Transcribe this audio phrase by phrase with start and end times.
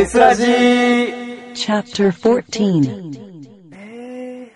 [0.00, 4.50] テスラジー Chapter 14え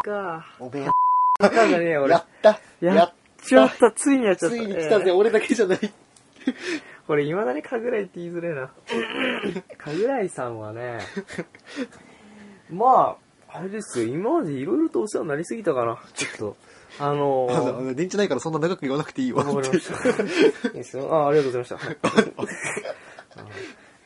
[0.00, 0.46] ー、か。
[0.60, 0.86] おめえ、
[1.42, 2.12] わかんないね、俺。
[2.12, 3.14] やったやっ
[3.44, 4.56] ちゃった、ついにやっちゃった。
[4.56, 5.78] ついに来たぜ、えー俺だけじゃない。
[7.08, 8.70] これ、未だにかぐらいって言いづれえな。
[9.76, 11.00] かぐらいさんはね、
[12.70, 13.16] ま
[13.50, 15.98] あ、あれですよ、今までいろいろとお世話になりすぎたかな。
[16.14, 16.56] ちょっと、
[17.00, 19.42] あのあー、の電池ないからそんな長く言わなくていいわ。
[19.42, 20.68] わかりました。
[20.68, 21.12] いいですよ。
[21.12, 22.94] あ、ありがとうございました。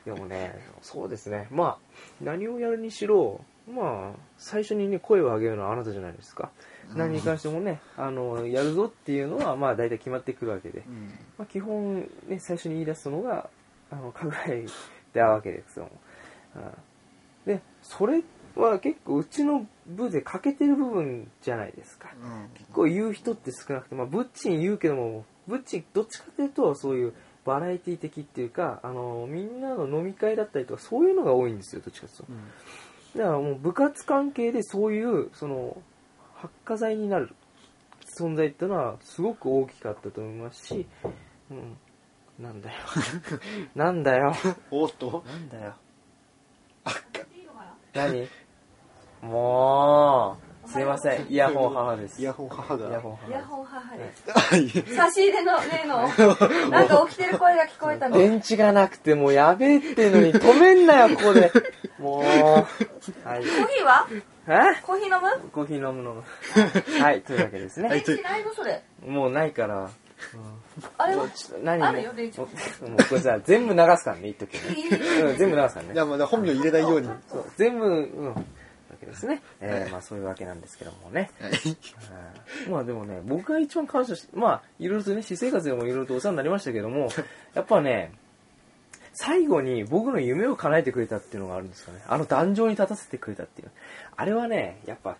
[0.04, 1.46] でもね、そうですね。
[1.50, 1.78] まあ、
[2.20, 6.50] 何をやるにしろ、まあ、最初にね、声を上げるのはあなたじゃないですか。
[6.94, 10.82] 何に関してもね、あの、やるぞっていうのは、まあ、大体決まってくるわけで。
[10.86, 13.48] うんまあ、基本、ね、最初に言い出すのが、
[13.90, 14.66] あの、かぐらい
[15.12, 15.88] であるわけですよ。
[16.56, 16.62] うん
[17.46, 18.22] で、それ
[18.54, 22.14] は結構うちの部で欠けてる部分じゃないですか。
[22.54, 32.26] 結構言う人って少なくて、まあ、ブッチン言うけども、ブッチンどっちかというと、そういうバラエティ的っていうか、あの、みんなの飲み会だったりとか、そういうのが多いんですよ、どっちかという
[33.14, 33.18] と。
[33.18, 35.76] だからもう部活関係でそういう、その、
[36.34, 37.34] 発火剤になる
[38.18, 40.86] 存在っていうのはすごく大きかったと思いますし、
[41.50, 41.76] うん。
[42.38, 42.78] なんだよ。
[43.74, 44.32] なんだよ。
[44.70, 45.74] おっとなんだよ。
[47.94, 48.28] 何？
[49.22, 51.26] もう、すいません。
[51.28, 52.20] イヤホン母です。
[52.20, 52.88] イヤホン母が。
[52.88, 54.24] イヤホン母イヤホン母です。
[54.30, 56.08] はい差し入れの例の、
[56.70, 58.16] なんか起きてる声が聞こえたの。
[58.16, 61.50] 電池がなくてもうやべえってのに止めんなよ、ここで。
[61.98, 62.22] もう。
[62.22, 62.32] はい。
[62.32, 64.06] コーヒーは？
[64.48, 64.80] え？
[64.82, 65.48] コーヒー飲む？
[65.50, 66.24] コーヒー飲むの。
[67.00, 67.88] はい、というわけですね。
[67.88, 68.82] はい電池ないのそれ。
[69.06, 69.90] もうないから。
[70.98, 71.28] あれは？
[71.30, 72.48] ちょっと何あもるよ電池もう
[73.08, 74.60] これさ、全部流すからね、言っとくね。
[75.22, 76.02] うん、全部流すからねじゃ。
[76.04, 77.08] あまあ本名入れないように。
[77.08, 77.90] はそう全部、う
[78.28, 78.46] ん。
[79.06, 79.42] わけですね。
[79.60, 81.30] えー、まあそういうわけなんですけどもね。
[81.64, 81.68] い
[82.66, 87.08] うんまあでもね、僕が一番感謝し、まあ、いろいろとね、私生活でもいろいろとお世話になりましたけども、
[87.54, 88.12] やっぱね、
[89.12, 92.02] 最後に僕の夢を叶えてくれたっていうのがあるんですかね。
[92.06, 93.70] あの壇上に立たせてくれたっていう。
[94.16, 95.16] あれはね、やっぱ、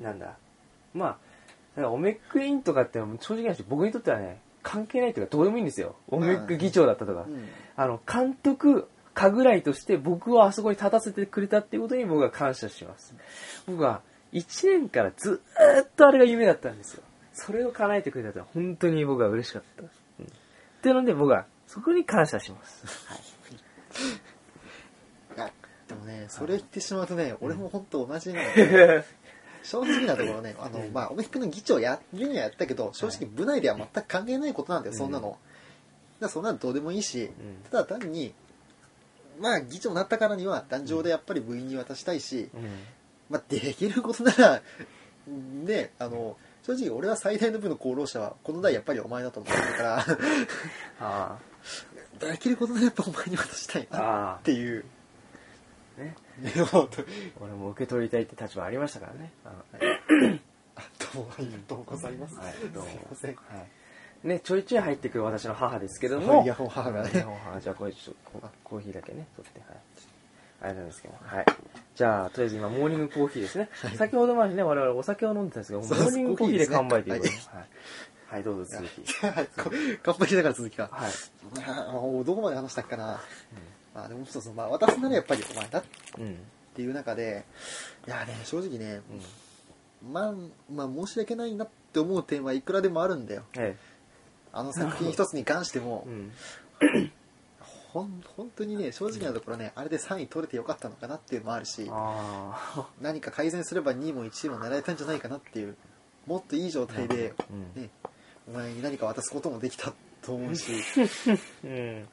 [0.00, 0.36] なんだ、
[0.94, 1.18] ま
[1.76, 5.96] あ、オメックインとかって正直な話、僕にとってはね、関係ないっていうかどうでもいいんですよ。
[6.08, 7.24] オメック議長だったとか。
[7.28, 7.48] うん
[7.78, 13.16] あの、監督、かぐらいとして僕をあそこに立たせてくれたっていうことに僕は感謝します。
[13.66, 14.00] 僕は
[14.32, 17.02] 1年からずーっとあれが夢だったんですよ。
[17.32, 19.82] それを叶えてくれたって本当に僕は嬉しかった。
[19.82, 19.90] うん、っ
[20.82, 22.86] ていうので僕はそこに感謝します。
[25.36, 25.52] はい。
[25.88, 29.04] でもね、それ言ってしまうとね、俺も本当同じなので、
[29.64, 35.38] 正直なところね、あの、まあ、オメックの議長やるにはやったけど、正直部内では全く関係ないことなんだよ、そんなの。
[36.20, 37.30] だそんなのどうでもいいし、ん
[37.70, 38.34] ただ単に、
[39.40, 42.62] まあ、議長になったからには、壇上でやっぱり部員に渡したいし、うん。
[43.30, 44.62] まあ、できることなら、
[45.26, 50.04] ね、あの、正直俺は最大の部の功労者は、この代やっぱりお前だと思ってるから、
[51.00, 51.38] あ
[52.18, 53.96] できることならやっぱお前に渡したいあ。
[53.96, 54.84] なあっていう。
[55.98, 56.02] あ。
[56.02, 56.16] ね。
[57.40, 59.32] 俺も受け取りたいって立場ありましたからね。
[59.44, 60.38] あの
[61.14, 62.36] どうもありがとうございます。
[62.36, 62.90] はい、どうも。
[62.90, 63.34] すいません。
[63.34, 63.66] はい。
[64.24, 66.42] ね、ちょいちょい入ってくる私の母ですけども。
[66.42, 69.78] イヤホン母がねイヤホン母じゃあこれちょっとココーヒーだけね、取って、はい。
[70.60, 71.46] あれなんですけど、はい。
[71.94, 73.68] じゃあ、とりあえず今、モーニングコーヒーですね。
[73.96, 77.38] 先ほどまでね、我々お酒を飲んでたんですけど、モーニングコーヒーで乾杯ということで。
[77.38, 77.66] はい。
[78.30, 79.26] はい、どうぞ続き。
[79.26, 79.70] はい、 こ
[80.02, 80.88] 乾杯しながら続きか。
[80.92, 81.12] はい。
[81.66, 83.20] あーどこまで話したっけな。
[83.94, 85.84] まあでもそうそう、まあ渡すならやっぱりお前だっ
[86.18, 86.36] うん。
[86.74, 87.44] ていう中で、
[88.06, 89.00] いやね、正直ね、
[90.12, 90.34] まあ、
[90.70, 93.44] まあ申し訳ないなって思う点はいくらでもあるんだよ。
[93.56, 93.76] え
[94.58, 96.04] あの作品一つに関しても。
[97.92, 105.76] ほん、 本当にね、正直なところね、あれで3位取れてよかったのかなっていうのもあるし、あ 何か改善すれば2位も1位も狙えたんじゃないかなっていう、
[106.26, 107.34] もっといい状態で。
[107.76, 107.90] ね、
[108.48, 109.92] お前に何か渡すこともできた
[110.22, 110.72] と思うし、
[111.62, 112.08] うん。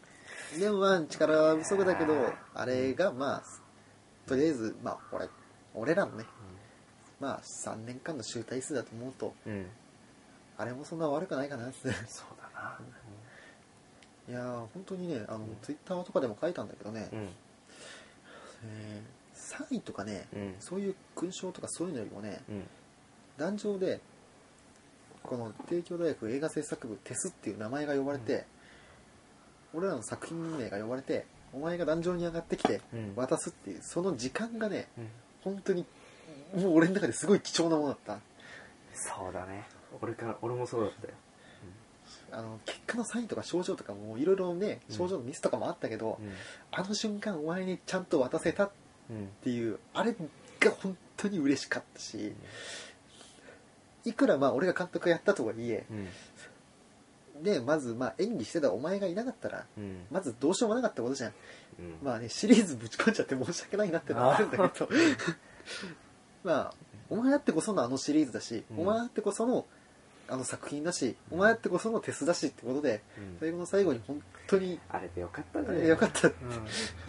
[0.59, 2.13] でもまあ力は不足だけど、
[2.53, 3.43] あれがまあ、
[4.27, 5.29] とりあえず、まあ俺、
[5.73, 6.25] 俺らのね、
[7.19, 9.65] まあ3年間の集大数だと思うと、うん。
[10.57, 11.75] あれもそんな悪くないかなって。
[12.07, 12.79] そうだな。
[14.27, 17.29] いやー、本当にね、あの、ツイッターとかでも書いたんだけどね、うん。
[18.67, 20.55] えー3位とかね、うん。
[20.59, 22.63] そういう勲章とかそういうのよりもね、うん。
[23.37, 23.99] 壇上で、
[25.23, 28.45] この帝京大学映画制作部テスっていう名前が呼ばれて、
[29.73, 35.07] 俺らの作品名が呼ばれて、お前が壇上に上がってきてうん渡すっていう、その時間がね、うん。
[35.43, 35.85] 本当に、
[36.55, 38.19] もう俺の中ですごい貴重なものだった。
[38.93, 39.67] そうだね。
[40.01, 41.13] 俺から、俺もそうだったよ。
[42.31, 44.95] あの、結果のサインとか症状とかもいろいろね、うん。
[44.95, 46.31] 症状のミスとかもあったけど、うん。
[46.71, 48.71] あの瞬間お前にちゃんと渡せたっ
[49.09, 49.27] うん。
[49.43, 50.15] ていう、あれ
[50.59, 52.33] が本当に嬉しかったし、
[54.03, 57.43] いくらまあ俺が監督やったとはいえ、うん。
[57.43, 60.05] でまずまあ演技してたお前がいなかったらうん。
[60.11, 61.33] まずどうしようもなかったことじゃん。
[61.79, 61.97] うん。
[62.03, 64.89] まあねシリーズぶち込んじゃって申し訳ないなってのはあるんだけど。
[66.43, 66.73] まあ
[67.09, 68.79] お前あってこそのあのシリーズだし、うん。
[68.81, 69.65] お前あってこその
[70.27, 73.37] あの作品だし、お前あってこそのテスだしってことで、うん。
[73.39, 76.35] 最後の最後に本当にあれでよかったあねれよかった、うん、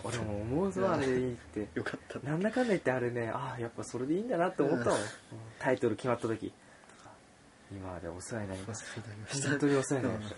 [0.05, 1.69] 俺も思うぞあれでいいって。
[1.75, 2.19] よかった。
[2.29, 4.99] なんだかんだ言ってあれねああやっぱそれでいいんだなって思ったもん、
[5.59, 6.53] タイトル決まった時。
[7.73, 8.87] 今までお世話になりました。
[9.49, 10.37] 本当にお世話になりました、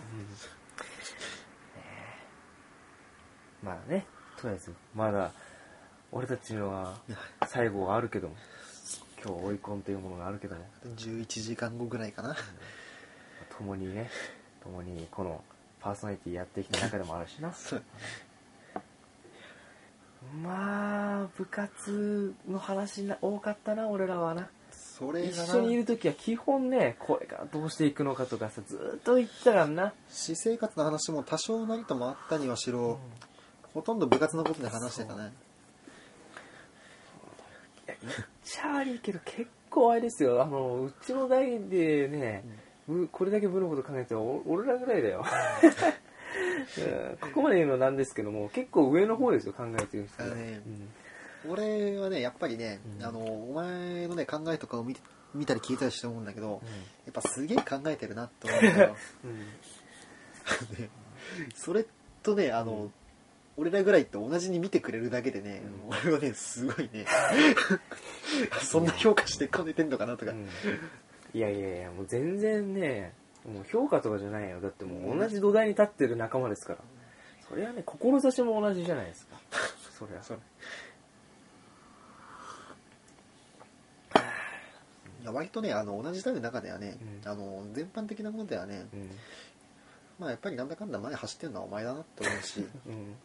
[3.62, 3.69] うん。
[3.69, 4.06] まあね
[4.40, 5.32] とりあえずまだ
[6.10, 6.96] 俺たちのは
[7.46, 8.36] 最後はあるけども
[9.25, 10.62] 今日追い込んというものがあるけども
[10.97, 12.37] 11時間後ぐらいかな。
[13.56, 14.09] 共にね
[14.62, 15.43] 共にこの
[15.81, 17.53] パーソナリティやってきた中でもあるしな。
[20.43, 24.49] まあ部活の話な多かったな俺らはな。
[24.70, 32.99] それ一緒にいる時は基本ねこれからどうしていくのかとかさずーっと言ってたからな、私生活の話も多少なりともあったにはしろ、
[33.75, 35.32] ほとんど部活のことで話してたね
[38.49, 40.43] いや言っちゃ悪いけど結構あれですよ。
[40.43, 42.45] あのうちの代でね、
[42.87, 45.25] 部これだけ部のこと考えて俺らぐらいだよ。
[46.79, 47.17] うん。
[47.19, 50.62] ここまで言うのなんですけども結構上の方ですよ考えてる人が、あのね
[51.47, 51.53] うん。
[51.53, 53.05] 俺はねやっぱりね、うん。
[53.05, 55.00] あのお前のね考えとかを見て
[55.35, 56.53] 見たり聞いたりして思うんだけど、うん。
[56.55, 56.62] や
[57.11, 58.97] っぱすげえ考えてるなって思うんだよ。
[59.25, 59.39] うん。
[60.79, 60.89] ね
[61.55, 61.85] それ
[62.23, 62.93] とねあの、うん
[63.58, 65.62] 俺らぐらいって同じに見てくれるだけでね、
[66.05, 67.05] 俺はねすごいね。
[68.62, 70.49] そんな評価してこねてんのかなとか、うん。
[71.34, 73.12] いやいやいやもう全然ね
[73.44, 74.60] もう評価とかじゃないよ。
[74.60, 76.78] だってもう同じ土台に立ってる仲間ですから。
[77.49, 79.40] それはね志も同じじゃないですか。
[79.99, 80.22] そりゃ。
[80.22, 80.40] そう
[85.20, 87.28] いや割とねあの同じ代の中ではね、うん。
[87.28, 89.11] あの全般的なものではね、うん。
[90.20, 92.61] まあやっぱりなんだかんだ前走ってるのはお前だなって思うし。
[92.87, 93.16] うん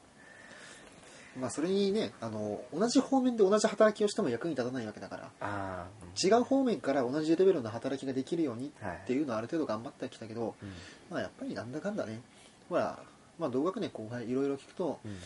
[1.40, 5.88] まあそれにねあの同じ方面で同じ働きをしても役に立たないわけだからああ
[6.24, 9.00] 違う方面から同じレベルの働きができるようにはい。
[9.04, 10.70] っていうのはある程度頑張ってきたけど、うん。
[11.10, 12.22] まあやっぱりなんだかんだね。
[12.70, 13.00] ほら
[13.40, 15.18] まあ同学年後輩いろいろ聞くとうん。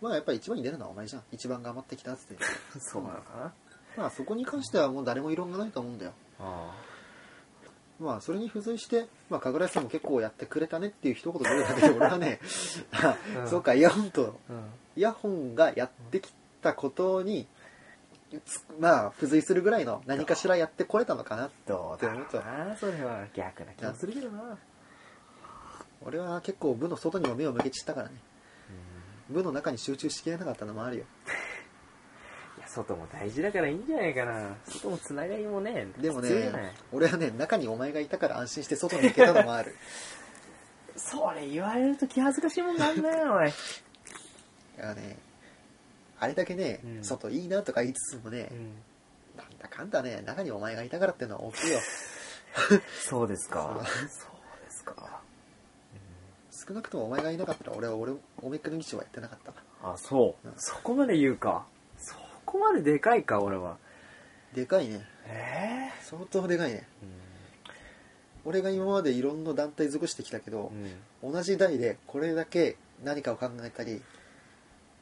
[0.00, 1.22] まあやっぱり一番に出るのはお前じゃん。
[1.32, 2.36] 一番頑張ってきたっつって。
[2.80, 3.52] そうなのかな。
[3.96, 6.12] まあそこに関してはもう誰も異論がないと思うんだよ。
[6.40, 6.74] あ
[8.02, 12.40] まあそれに付随して、まあ、神楽井さんも結構やってくれたねっていう一言でだけで俺はね、
[12.92, 13.48] あうん。
[13.48, 14.64] そうかイヤホンとあうん。
[14.96, 17.46] イヤホンがやってきたことに
[18.44, 22.22] つまあ付随するぐらいの何かしらやってこれたのかなどうだろう。
[22.24, 24.58] ってなそれは逆な気もするけどな。
[26.04, 28.14] 俺は結構部の外にも目を向けちったからね。
[29.30, 31.04] 部の中に集中しきれなかったのもあるよ
[32.74, 34.56] 外も大事だからいいんじゃないかな。
[34.66, 39.76] 外もつながりもねでもね俺はね中にお前がいたから安心して外に行けたのもある。
[40.96, 43.48] それ言われると気恥ずかしいもんなんだよおい。
[43.48, 43.52] い
[44.78, 45.18] やね
[46.18, 47.04] あれだけね、うん。
[47.04, 48.58] 外いいなとか言いつつもね、うん。
[49.36, 51.78] なんだかんだね中にお前がいたからってのは大きいよ。
[53.08, 53.80] そうですか。
[53.80, 53.82] そう。
[54.64, 55.20] ですか。
[56.66, 59.52] 少なくともお前がいなかったら俺は俺おめっくの道はやってなかった
[59.82, 60.48] あそう。
[60.48, 60.54] うん。
[60.58, 61.66] そこまで言うか。
[61.66, 61.71] そ
[62.52, 63.78] こまででかいか俺は。
[64.54, 65.00] でかいね。
[65.26, 66.86] え相当でかいね。
[67.02, 67.72] え
[68.44, 70.70] 俺が今までいろんな団体属してきたけど
[71.22, 71.32] う、ん。
[71.32, 74.00] 同じ代でこれだけ何かを考えたりっ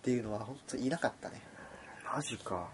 [0.02, 1.42] ていうのは本当いなかったね。
[2.14, 2.68] マジか、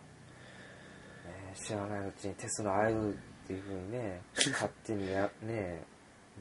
[1.24, 3.16] ねえ知らないうちにテストのアイドルっ
[3.46, 5.82] ていうふうにね 勝手にやね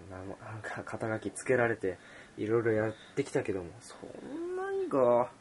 [0.10, 0.24] なな
[0.58, 1.98] んか肩書きつけられて
[2.38, 3.70] いろいろやってきたけども。
[3.80, 3.96] そ
[4.28, 5.32] んなにか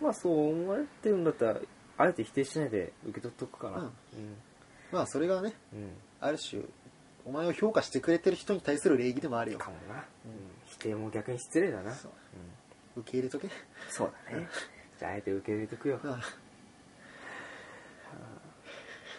[0.00, 1.60] まあそう思われてるんだったら
[1.96, 3.78] あえて否定しないで受け取っとくかな。
[3.78, 3.90] うん。
[4.92, 5.76] まあそれがねう
[6.20, 6.62] ある種
[7.26, 9.58] お前を評価してくれてる人に対する礼儀でもあるよ。
[9.58, 10.04] かもな、うん、
[10.66, 11.92] 否定も逆に失礼だな。
[11.94, 12.12] そう。
[12.96, 13.48] うん、受け入れとけ。
[13.88, 14.48] そうだね。
[14.98, 16.20] じゃああえて受け入れとくよ、あ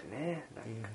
[0.10, 0.90] ねなんか、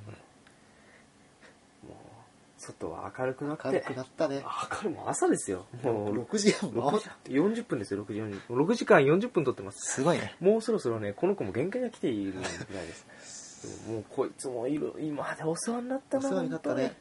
[2.61, 3.63] 外は明るくなって。
[3.65, 4.45] 明るくなったね。
[4.83, 5.67] 明るいもう朝ですよ。
[5.83, 9.95] もう6時半6回時40分ですよ6時40分6時間40分撮ってます。
[9.95, 10.35] すごいね。
[10.41, 12.49] もうそろそろねこの子も限界が来ているぐら
[12.83, 13.89] いです。
[13.89, 14.93] もうこいつもいる。
[14.99, 16.95] 今までお世話になったなお世話になったね。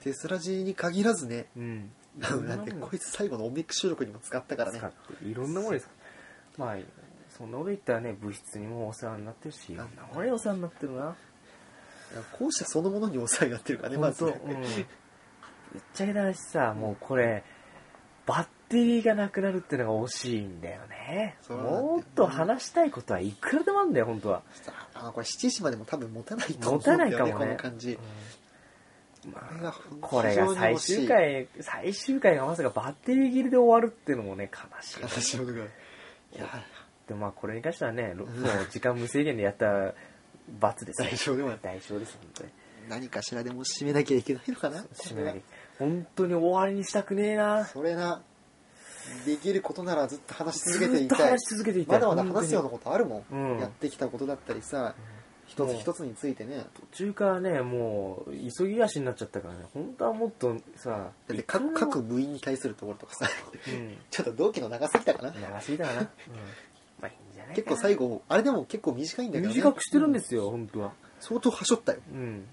[0.00, 1.46] テスラジに限らずね。
[1.56, 1.90] うん。
[2.18, 4.78] だってこいつ最後のオミック収録にも使ったからね。
[4.78, 5.88] 使っていろんなものです。
[6.58, 6.76] まあ
[7.30, 11.16] そんなこと言ったらね部室にもお世話になってるしいろんなものにお世話になってるな
[12.32, 14.64] 校舎そのものにお世話になってるからねまず本当、うん、ぶっ
[15.94, 17.44] ちゃけた話さもうこれ
[18.26, 21.36] バッテリーがなくなるってのが惜しいんだよね。
[21.48, 24.42] もっと話したいことはいくらでもあるんだよ本当は、
[24.94, 27.46] あこれ7時までも多分持たないと思持たうんだよねないかもね。
[27.46, 27.98] この感じ。
[29.22, 35.02] これがこれが最終回、最終回がまさかバッテリー切りで終わるっていうのもね、悲しい。
[35.02, 35.52] 話をが。
[35.52, 35.56] い
[36.38, 36.64] や
[37.08, 38.28] でもまあこれに関してはね、もう
[38.70, 39.94] 時間無制限でやった
[40.58, 42.50] 罰です、代償でも代償です、本当に。
[42.88, 44.84] 何かしらでも締めなきゃいけないのかな？
[44.94, 45.40] 締めなきゃ。
[45.78, 47.64] 本当に終わりにしたくねえな。
[47.64, 48.22] それな。
[49.24, 52.00] できることならずっと話し続けていずっとたい話し続けていたい。
[52.00, 53.58] まだまだ話すようなことあるもん、うん。
[53.60, 54.94] やってきたことだったりさ
[55.50, 56.64] 一つ一つについてね。
[56.92, 63.28] 途中からね、もう、急ぎ足になっちゃったからね、本当はもっとさ、だって各も各部員に対するところとかさ。
[63.66, 63.98] うん。
[64.10, 65.32] ちょっと同期の長すぎたかな。
[65.32, 66.08] 長すぎたかな。
[67.62, 70.92] 結構最後あれでも結構短いんだけど、ね、短くしてるんですよ、本当は。
[71.20, 72.46] 相当はしょったようん。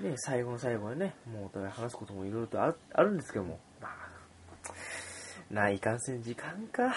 [0.00, 6.94] ね、最後の最後でね、もうお互い話すこともいろいろとあるあるんですけども、まあ、ないかんせん時間か。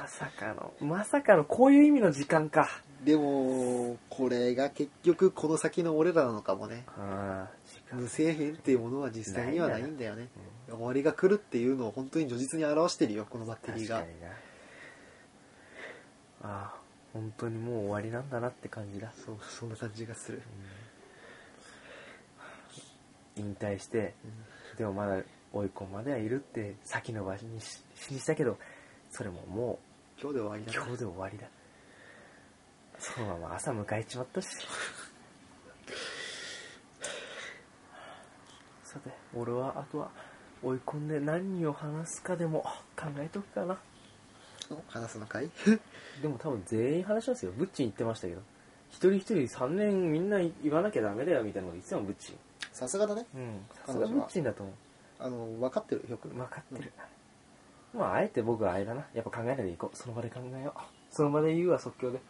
[0.00, 2.68] まさかの、まさかのこういう意味の時間か。
[3.04, 6.84] でもこれが結局この先の俺らなのかもね。
[7.92, 10.28] 無制限っていうものは実際にはないんだよね
[10.70, 14.28] 終わりが来るっていうのを本当に如実に表してるよこのバッテリーが確かにな。
[16.42, 16.80] ああ、
[17.12, 19.12] 本当にもう終わりなんだなって感じだ。
[19.24, 20.42] そうそんな感じがする
[23.36, 24.14] 引退して、
[24.76, 25.22] でもまだ
[25.52, 28.58] 追い込まではいるって先延ばしにししにしたけど、
[29.10, 29.78] それもも
[30.20, 31.46] 今日で終わりだう今日で終わりだ。
[32.98, 34.48] そのまま朝迎えちまったし。
[38.84, 40.10] さて、俺はあとは
[40.62, 42.62] 追い込んで何を話すかでも
[42.96, 43.78] 考えとくかな。
[44.88, 45.50] 話すのかい？
[46.22, 47.52] でも多分全員話しますよ。
[47.52, 48.40] ブッチン言ってましたけど。
[48.90, 52.38] 一人一人3年みんな言わなきゃダメだよみたいなこと言ってたもん、ブッチン。
[52.72, 53.60] さすがだねうん。
[53.86, 54.74] さすがブッチンだと思う。
[55.18, 56.92] あの分かってるよく分かってる。
[57.94, 59.06] まあ、あえて僕はあれだな。
[59.14, 59.96] やっぱ考えないでいこう。
[59.96, 60.80] その場で考えよう。
[61.10, 62.20] その場で言うわ、即興で。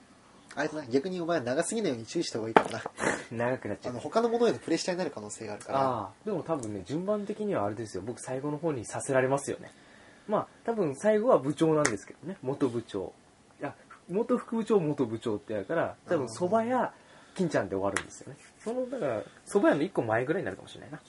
[0.55, 2.83] あれだな逆にお前長すぎないように注意した方がいいかもな
[3.33, 4.01] 長くなっちゃうあの。
[4.01, 8.03] 他のものへのプレッシャーになる可能性があるからああ、でも多分ね、順番的にはあれですよ。
[8.05, 9.73] 僕最後の方にさせられますよね。
[10.29, 12.37] まあ、多分最後は部長なんですけどね。
[12.43, 13.13] 元部長。
[13.61, 13.75] いや、
[14.09, 16.93] 元副部長、元部長ってやるから、多分蕎麦屋、
[17.35, 18.39] 金ちゃんで終わるんですよね。
[18.63, 21.01] その、だから、蕎麦屋の一個前ぐらいになるかもしれないな。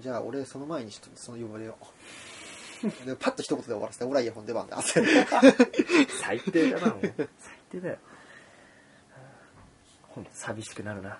[0.00, 1.76] じゃあ俺その前にちょっとその呼ばれよ
[2.82, 5.04] う でパッと一言で終わらせて俺はイヤホン出番で汗
[6.22, 7.00] 最低だな、もう。
[7.02, 7.28] 最
[7.72, 7.98] 低だよ。
[10.08, 11.18] ほんと寂しくなるな。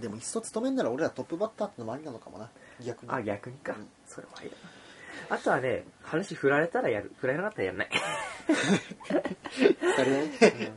[0.00, 2.50] でもいっそ勤めんなら俺らトップバッターってのもありなのかもな
[2.84, 3.88] 逆にあ、逆にかうん。
[4.06, 4.70] それもありだな。
[5.28, 7.12] あとはね、話振られたらやる。
[7.18, 7.90] 振られなかったらやらない。
[9.96, 10.30] それね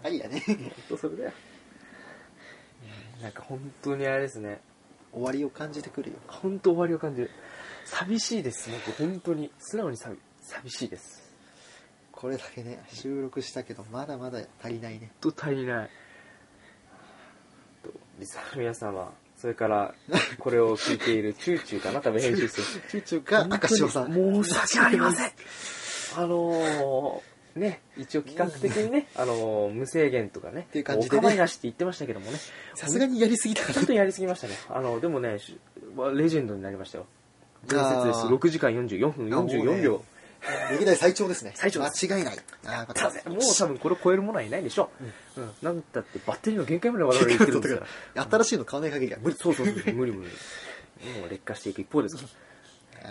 [0.04, 0.58] ありやねほん
[0.90, 1.32] とそれだよ。
[3.22, 4.62] なんか本当にあれですね。
[5.12, 7.32] 終わりを感じてくるよ本当終わりを感じる。
[7.86, 8.98] 寂しいです、僕。
[8.98, 9.52] 本当に。
[9.60, 11.30] 素直に寂寂しいです。
[12.12, 15.90] これだけね収録したけどまだまだ足りないね本当足りない。
[17.84, 19.94] とリスナーの皆様、それから、
[20.38, 22.02] これを聞いているチューチューかな？
[22.02, 22.84] 多分編集する。
[22.90, 25.32] チューチューが赤潮さん申し訳ありません。
[26.18, 32.38] あのー、ね、一応企画的にね、あのー無制限とかね、っていう感じでねお構いなしって言ってましたけどもね、
[32.76, 34.56] さすがにやりすぎたかちょっとやりすぎましたね。
[34.70, 35.58] あの、でもね、し
[36.16, 37.06] レジェンドになりましたよ。
[37.68, 38.20] 伝説です。
[38.20, 40.04] あー6時間44分あもう44ね秒。
[40.72, 44.90] 歴代最長ですね最長です間違いないあーよかったもう多分これを超えるものはいないでしょ
[45.38, 45.42] う。
[45.42, 45.54] うん。
[45.62, 48.26] なんだってバッテリーの限界まで我々言ってるんですから。
[48.30, 50.12] 新しいの買わない限りは無理そうそうそう、無理無理。
[50.12, 50.26] も
[51.26, 52.24] う劣化していく一方ですか
[53.04, 53.10] ら。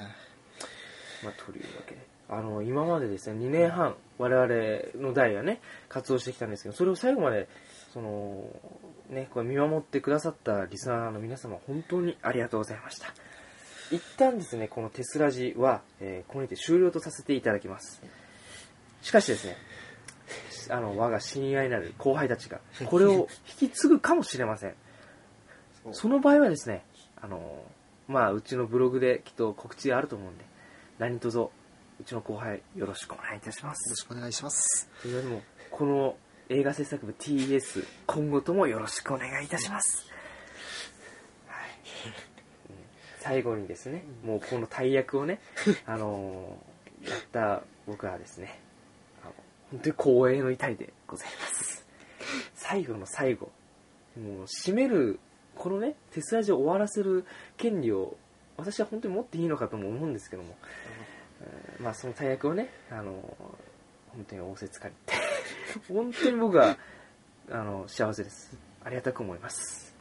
[1.23, 2.07] まあ、というわけで。
[2.31, 7.49] あの、今までですね、2年半、我々の代はね、活動してきたんですけど、それを最後まで、
[7.95, 8.45] その、
[9.09, 13.15] ね、これ見守ってくださったリスナーの皆様、本当にありがとうございました。
[13.91, 18.03] 一旦ですね、このテスラジは、えーここにて終了とさせていただきます。
[19.03, 19.57] しかしですね、
[20.71, 23.29] あの、我が親愛なる後輩たちが、これを
[23.61, 24.75] 引き継ぐかもしれません。
[25.93, 26.85] その場合はですね、
[27.17, 27.65] あの、
[28.09, 30.45] まあ、うちのブログできっと告知あると思うんで、
[30.99, 31.51] 何卒、う
[32.05, 34.03] ちの後輩よろしくお願いいたしまよろす。
[34.03, 36.17] しくお願いしますというよりも、この
[36.51, 40.07] 映画制作部 TS、今後ともよろしくお願いいたします。
[41.47, 41.69] はい。
[42.07, 45.39] うん最後にですね、もうこの大役をね、
[45.85, 46.57] あの
[47.03, 48.59] やった僕はですね、
[49.23, 49.35] あの
[49.71, 51.87] 本当に光栄の痛いでございます。
[52.55, 53.51] 最後の最後、
[54.17, 55.21] もう締める、
[55.55, 57.27] このね、テスラジを終わらせる
[57.59, 58.17] 権利を、
[58.57, 60.57] 私は本当に持っていいのかとも思うんですけども、
[61.43, 63.13] えーまあその大役をね、あの
[64.07, 64.95] 本当に仰せつかり
[65.95, 66.79] 本当に僕は
[67.51, 68.57] あの幸せです。
[68.83, 69.95] ありがたく思います。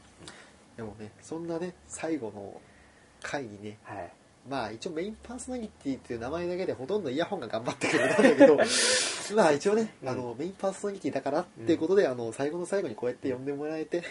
[0.78, 2.62] でもねそんなね最後の
[3.22, 3.78] 回にね。
[3.84, 4.12] はい。
[4.50, 8.58] まあ一応メインパーソナリティっていう名前だけでほとんどイヤホンが頑張ってくれたんだけど。
[9.36, 14.08] まあ一応ね、うんあのメインパーソナリティだからっていうことで、あの最後の最後にこうやって呼んでもらえてはい。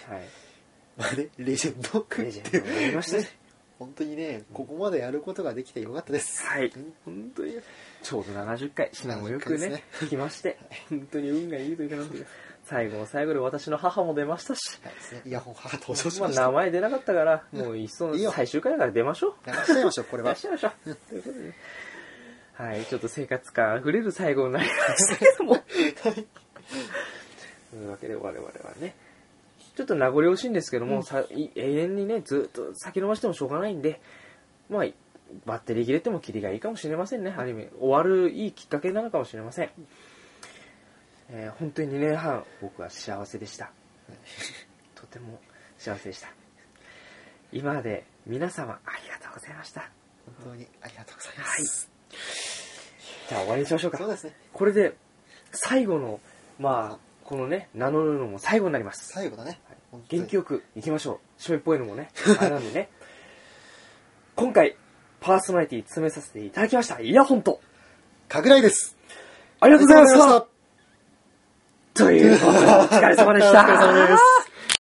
[0.97, 3.29] まあね、レジェンドレジェンドになりましたし。
[3.79, 6.43] 本当にね、ここまでやることができてよかったです。
[6.47, 6.73] はい。
[7.05, 7.59] 本当に、
[8.03, 10.59] ちょうど70回、品もよく70回ねで、来まして、
[10.89, 12.31] 本当に運がいいというかなんていうか、
[12.67, 15.23] 最後の最後で私の母も出ましたし、ね。
[15.25, 16.43] イヤホン母登場しまあました。
[16.43, 19.35] 名前出なかったから、もういっそ最終回だから出ましょう。
[19.47, 20.43] 流しちゃいましょう、これは出し。
[20.43, 20.95] ちゃいましょう。
[20.97, 21.55] ということで、
[22.55, 25.57] はい、ちょっと生活感あふれる最後になりましたけども。
[25.57, 26.09] と
[27.77, 28.97] いうわけで我々はね、
[29.77, 34.01] ちょっと名残惜しいんですけども、さい永遠にね、ずっと先延ばしてもしょうがないんで、
[34.69, 34.87] まあ、
[35.45, 37.71] バッテリー切れても切りがいいかもしれませんね、アニメ。
[37.79, 39.71] 終わるいいきっかけなのかもしれません。
[41.31, 43.71] えー本当に2年半、僕は幸せでした。
[44.95, 45.41] とても
[45.79, 46.29] 幸せでした。
[47.53, 49.91] 今まで皆様ありがとうございました。
[50.41, 51.91] 本当にありがとうございます。
[53.29, 54.09] じゃあ終わりにしましょうかそう。
[54.09, 54.37] ですね。
[54.53, 54.97] これで
[55.53, 56.21] 最後の、
[56.59, 59.09] まあ、このね、名乗るのも最後になります。
[59.09, 59.61] 最後だね。
[59.91, 61.41] 本当に元気よく行きましょう。
[61.41, 62.89] 締めっぽいのもね、あれなんでね。
[64.37, 64.77] 今回、
[65.21, 67.01] パーソナリティ詰めさせていただきました。
[67.01, 67.61] イヤホンと、
[68.29, 68.97] かぐらいです。
[69.61, 70.56] ありがとうございました
[71.97, 73.63] ということで、お疲れ様でした。
[73.63, 74.46] お疲れ様です。